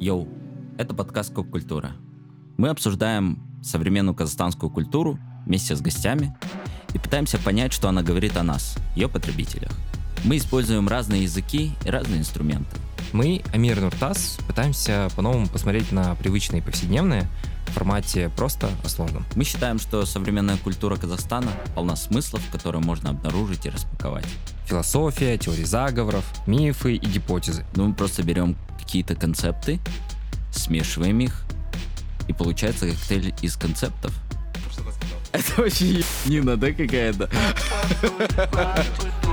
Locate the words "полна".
21.74-21.94